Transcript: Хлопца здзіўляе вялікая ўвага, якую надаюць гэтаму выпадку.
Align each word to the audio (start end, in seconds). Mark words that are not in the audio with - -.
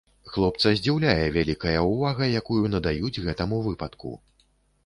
Хлопца 0.35 0.71
здзіўляе 0.77 1.25
вялікая 1.35 1.75
ўвага, 1.91 2.31
якую 2.39 2.63
надаюць 2.77 3.21
гэтаму 3.27 3.61
выпадку. 3.69 4.17